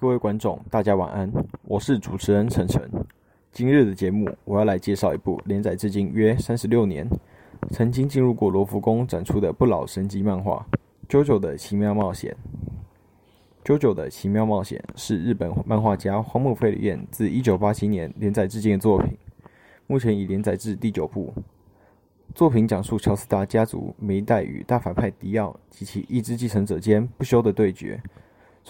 [0.00, 1.30] 各位观众，大家晚安，
[1.64, 2.90] 我是主持人晨晨。
[3.52, 7.06] 今日的节目，我要来介绍一部连载至今约三十六年，
[7.72, 10.66] 曾经进入过罗浮宫展出的不老神级漫画
[11.10, 12.34] 《JoJo 的奇妙冒险》。
[13.78, 19.14] 《JoJo 的奇妙冒险》是日本漫画家荒木飞吕彦自一九八七年连载至今的作品，
[19.86, 21.30] 目前已连载至第九部。
[22.34, 28.02] 作品讲述乔斯达家族每一代与大反派迪奥及其意志继承者间不休的对决，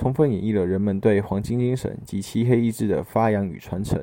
[0.00, 4.02] 充分演绎了人们对黄金精神及漆黑意志的发扬与传承。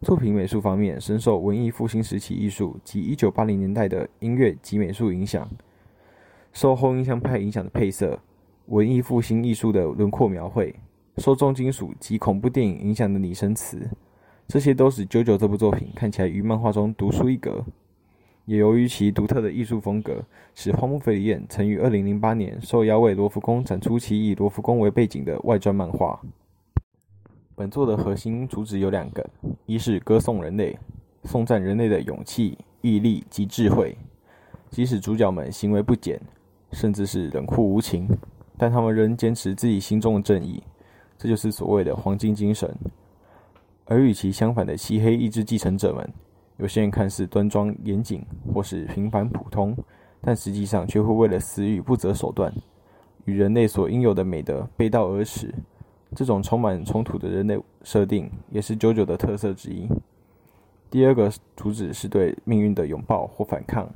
[0.00, 5.50] 作品美术方面深受文艺复兴时期艺术及一九八零年代的音乐及美术影响，
[6.52, 8.16] 受后印象派影响的配色、
[8.66, 10.72] 文艺复兴艺术的轮廓描绘、
[11.16, 13.90] 受重金属及恐怖电影影响的拟声词，
[14.46, 17.64] 这些都使《九九》这部作品看起来于漫画中独树一格。
[18.46, 20.24] 也由于其独特的艺术风格，
[20.54, 26.20] 使荒木飞吕彦曾于二零零八年受邀为罗浮宫展出其以罗浮宫为背景的外传漫画。
[27.56, 29.28] 本作的核心主旨有两个：
[29.66, 30.78] 一是歌颂人类，
[31.24, 33.96] 颂赞人类的勇气、毅力及智慧，
[34.70, 36.20] 即使主角们行为不检，
[36.70, 38.08] 甚至是冷酷无情，
[38.56, 40.62] 但他们仍坚持自己心中的正义，
[41.18, 42.72] 这就是所谓的黄金精神。
[43.86, 46.08] 而与其相反的漆黑意志继承者们。
[46.58, 49.76] 有些人看似端庄严谨，或是平凡普通，
[50.20, 52.52] 但实际上却会为了私欲不择手段，
[53.26, 55.54] 与人类所应有的美德背道而驰。
[56.14, 59.86] 这种充满冲突的人类设定，也是九九的特色之一。
[60.88, 63.86] 第二个主旨是对命运的拥抱或反抗。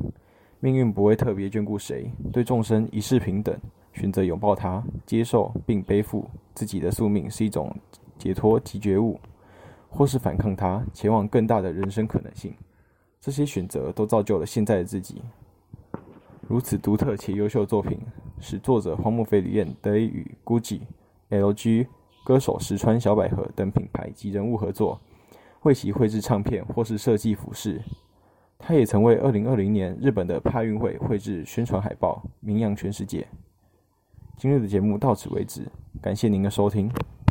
[0.59, 3.57] 命运不会特别眷顾谁，对众生一视平等，
[3.95, 7.75] 选择拥抱它，接受并背负自己的宿命，是一种
[8.19, 9.19] 解脱及觉悟。
[9.91, 12.55] 或是反抗它，前往更大的人生可能性。
[13.21, 15.21] 这些选择都造就了现在的自己。
[16.49, 17.99] 如此独特且优秀作品，
[18.41, 20.81] 使作者荒木飞吕彦得以与 GUCCI、
[21.29, 21.87] LG、
[22.25, 24.99] 歌手石川小百合等品牌及人物合作，
[25.63, 27.83] 为其绘制唱片或是设计服饰。
[28.59, 33.27] 他也曾为2020年日本的帕运会绘制宣传海报，名扬全世界。
[34.37, 35.67] 今日的节目到此为止，
[36.01, 36.91] 感谢您的收听。